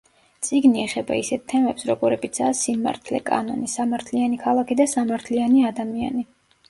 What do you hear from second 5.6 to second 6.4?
ადამიანი.